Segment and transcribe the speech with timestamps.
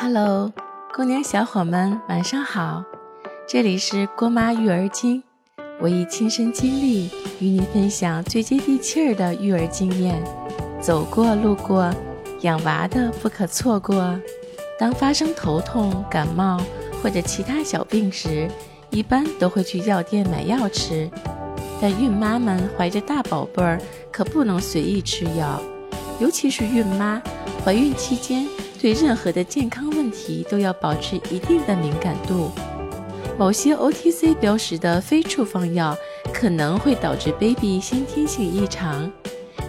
[0.00, 0.52] Hello，
[0.94, 2.84] 姑娘小伙们，晚上好！
[3.48, 5.24] 这里是郭妈育儿经，
[5.80, 7.10] 我以亲身经历
[7.40, 10.22] 与你分享最接地气儿的育儿经验。
[10.80, 11.92] 走过路过，
[12.42, 14.16] 养娃的不可错过。
[14.78, 16.60] 当发生头痛、感冒
[17.02, 18.48] 或者其他小病时，
[18.90, 21.10] 一般都会去药店买药吃。
[21.82, 23.80] 但孕妈们怀着大宝贝儿，
[24.12, 25.60] 可不能随意吃药，
[26.20, 27.20] 尤其是孕妈
[27.64, 28.46] 怀孕期间，
[28.80, 32.50] 对任何的健康问题都要保持一定的敏感度。
[33.38, 35.96] 某些 OTC 标识的非处方药
[36.32, 39.10] 可能会导致 baby 先天性异常，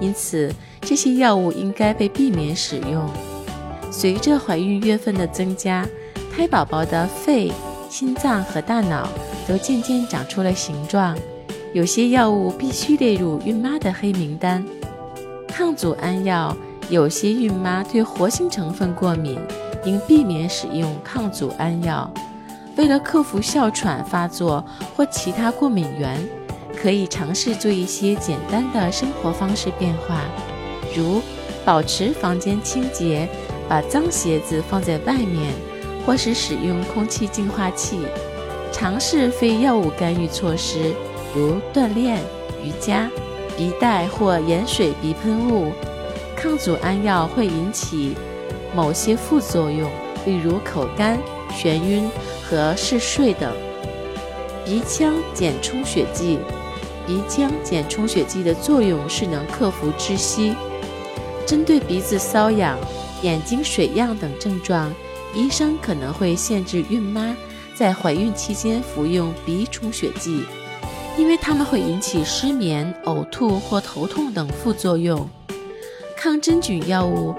[0.00, 3.08] 因此这些药物应该被避免使用。
[3.90, 5.86] 随着怀孕月份的增加，
[6.34, 7.52] 胎宝宝的肺、
[7.88, 9.08] 心脏和大脑
[9.46, 11.16] 都渐渐长出了形状。
[11.72, 14.64] 有些药物必须列入孕妈的黑名单。
[15.46, 16.56] 抗组胺药，
[16.88, 19.38] 有些孕妈对活性成分过敏，
[19.84, 22.10] 应避免使用抗组胺药。
[22.76, 24.64] 为了克服哮喘发作
[24.96, 26.18] 或其他过敏源，
[26.76, 30.20] 可以尝试做一些简单的生活方式变化，
[30.94, 31.20] 如
[31.64, 33.28] 保持房间清洁，
[33.68, 35.52] 把脏鞋子放在外面，
[36.04, 37.98] 或是使用空气净化器。
[38.72, 40.94] 尝试非药物干预措施。
[41.34, 42.18] 如锻炼、
[42.62, 43.08] 瑜伽、
[43.56, 45.72] 鼻带或盐水鼻喷雾，
[46.42, 48.16] 抗组胺药会引起
[48.74, 49.88] 某些副作用，
[50.26, 51.16] 例如口干、
[51.52, 52.10] 眩晕
[52.42, 53.54] 和嗜睡等。
[54.64, 56.40] 鼻腔减充血剂，
[57.06, 60.52] 鼻腔减充血剂的作用是能克服窒息。
[61.46, 62.76] 针对鼻子瘙痒、
[63.22, 64.92] 眼睛水样等症状，
[65.36, 67.36] 医生可能会限制孕妈
[67.76, 70.42] 在怀孕期间服用鼻充血剂。
[71.16, 75.28] 因为它们会引起失眠、呕吐或头痛等副作用。
[76.22, 77.34] 抗真菌药物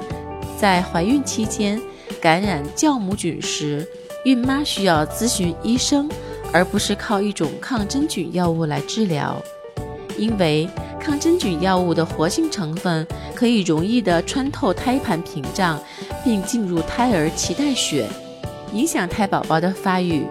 [0.59, 1.81] 在怀孕期间
[2.21, 3.87] 感染酵母菌时，
[4.25, 6.09] 孕妈需要咨询医生，
[6.51, 9.41] 而不是靠一种抗真菌药物来治疗。
[10.17, 10.67] 因为
[10.99, 15.81] 抗真菌药物的活性成分可以容易地穿透胎盘屏障，
[16.21, 18.09] 并进入胎儿脐带血，
[18.73, 20.25] 影响胎宝宝的发育。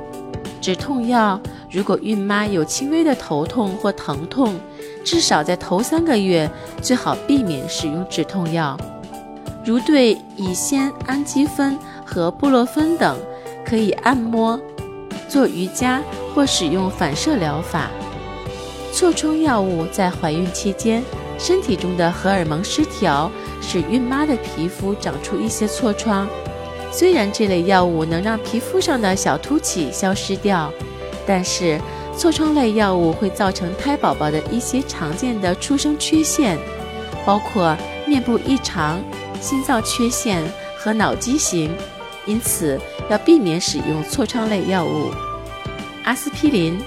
[0.60, 1.40] 止痛药。
[1.72, 4.60] 如果孕妈有轻微的头痛或疼痛，
[5.02, 6.48] 至少在头三个月
[6.82, 8.76] 最好避免使用止痛药。
[9.64, 13.16] 如对乙酰氨基酚和布洛芬等，
[13.64, 14.60] 可以按摩、
[15.28, 16.02] 做瑜伽
[16.34, 17.88] 或使用反射疗法。
[18.92, 21.02] 痤疮药物在怀孕期间，
[21.38, 23.30] 身体中的荷尔蒙失调
[23.62, 26.28] 使孕妈的皮肤长出一些痤疮。
[26.90, 30.70] 虽然这类药物能让皮肤上的小凸起消失掉。
[31.26, 31.80] 但是，
[32.16, 36.58] 痤疮类药物会造成胎宝宝的一些常见的出生缺陷，
[37.24, 39.00] 包括面部异常、
[39.40, 40.42] 心脏缺陷
[40.76, 41.72] 和脑畸形，
[42.26, 42.78] 因此
[43.08, 45.10] 要避免使用痤疮类药物。
[46.04, 46.78] 阿司匹林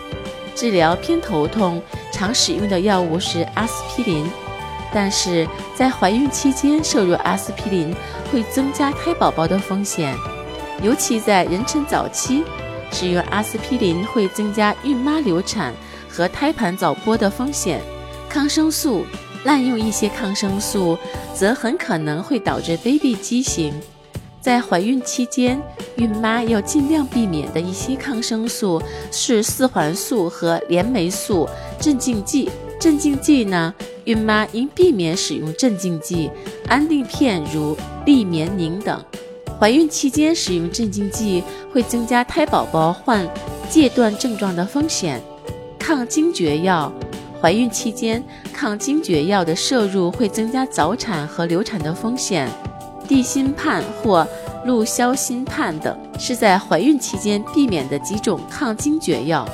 [0.54, 1.82] 治疗偏头痛
[2.12, 4.30] 常使用的药物是阿司匹林，
[4.94, 7.96] 但是在怀孕期间摄入阿司匹林
[8.32, 10.14] 会增加胎宝宝的风险，
[10.82, 12.44] 尤其在妊娠早期。
[12.98, 15.74] 使用阿司匹林会增加孕妈流产
[16.10, 17.82] 和胎盘早剥的风险。
[18.30, 19.06] 抗生素
[19.44, 20.98] 滥用一些抗生素，
[21.34, 23.74] 则很可能会导致 baby 畸形。
[24.40, 25.62] 在怀孕期间，
[25.98, 31.50] 孕妈要尽量避免的一些抗生素是四环素和链霉素、
[31.82, 32.50] 镇静剂。
[32.80, 33.74] 镇静剂呢，
[34.06, 36.32] 孕妈应避免使用镇静剂、
[36.68, 39.04] 安定片，如利眠宁等。
[39.58, 43.26] 怀孕期间使用镇静剂会增加胎宝宝患
[43.70, 45.22] 戒断症状的风险。
[45.80, 46.92] 抗惊厥药，
[47.42, 48.22] 怀孕期间
[48.52, 52.50] 抗惊厥药的摄入会增加早产和流产的风险。
[53.08, 54.28] 地心泮或
[54.66, 59.48] 氯硝辛泮等是在怀孕期间避免的几种抗惊厥药。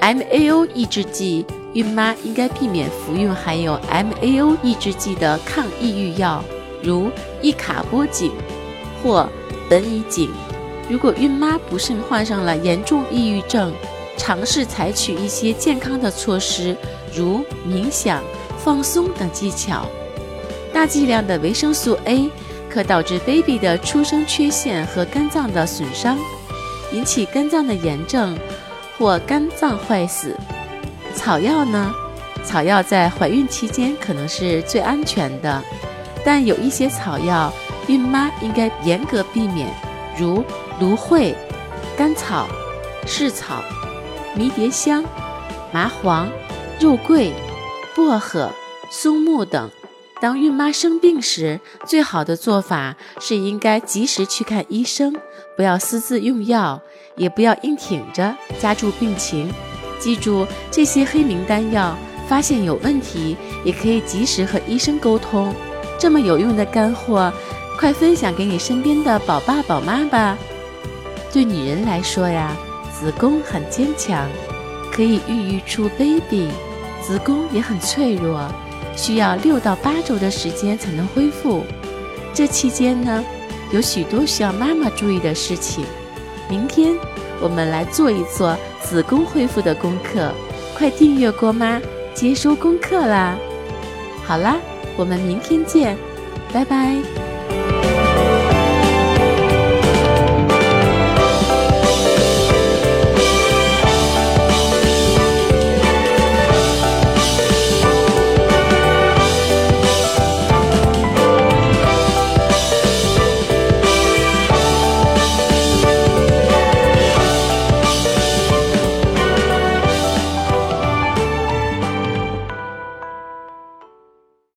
[0.00, 6.44] MAO 抑制剂，孕妈应该避免服用含有 MAO 抑制剂的抗抑郁药，
[6.80, 7.10] 如
[7.42, 8.30] 异卡波丙
[9.02, 9.28] 或。
[9.68, 10.30] 本已紧。
[10.88, 13.72] 如果孕妈不慎患上了严重抑郁症，
[14.16, 16.76] 尝试采取一些健康的措施，
[17.14, 18.22] 如冥想、
[18.58, 19.86] 放松等技巧。
[20.72, 22.30] 大剂量的维生素 A
[22.70, 26.16] 可导致 baby 的出生缺陷和肝脏的损伤，
[26.92, 28.38] 引起肝脏的炎症
[28.96, 30.34] 或肝脏坏死。
[31.14, 31.94] 草药呢？
[32.44, 35.62] 草药在怀孕期间可能是最安全的，
[36.24, 37.52] 但有一些草药。
[37.88, 39.68] 孕妈应该严格避免，
[40.16, 40.44] 如
[40.78, 41.34] 芦荟、
[41.96, 42.46] 甘草、
[43.06, 43.64] 柿草、
[44.36, 45.02] 迷迭香、
[45.72, 46.28] 麻黄、
[46.78, 47.32] 肉桂、
[47.96, 48.50] 薄荷、
[48.90, 49.70] 松木等。
[50.20, 55.14] 当孕妈生病时，最好的做法是应该及时去看医生，
[55.56, 56.80] 不要私自用药，
[57.16, 59.50] 也不要硬挺着加重病情。
[59.98, 61.96] 记住这些黑名单药，
[62.28, 65.54] 发现有问题也可以及时和医生沟通。
[66.00, 67.32] 这么有用的干货，
[67.78, 70.36] 快分享给你身边的宝爸宝妈吧！
[71.32, 72.56] 对女人来说呀，
[72.92, 74.28] 子宫很坚强，
[74.90, 76.48] 可以孕育出 baby，
[77.00, 78.48] 子宫也很脆弱。
[78.96, 81.62] 需要六到八周的时间才能恢复，
[82.34, 83.24] 这期间呢，
[83.70, 85.84] 有许多需要妈妈注意的事情。
[86.50, 86.96] 明天
[87.40, 90.32] 我们来做一做子宫恢复的功课，
[90.76, 91.80] 快订阅郭妈
[92.12, 93.36] 接收功课啦！
[94.26, 94.56] 好啦，
[94.96, 95.96] 我们明天见，
[96.52, 97.27] 拜拜。